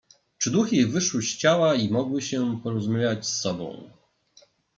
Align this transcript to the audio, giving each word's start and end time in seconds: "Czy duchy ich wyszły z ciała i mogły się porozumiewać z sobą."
"Czy 0.37 0.51
duchy 0.51 0.75
ich 0.75 0.91
wyszły 0.91 1.21
z 1.21 1.37
ciała 1.37 1.75
i 1.75 1.89
mogły 1.89 2.21
się 2.21 2.61
porozumiewać 2.63 3.27
z 3.27 3.41
sobą." 3.41 3.89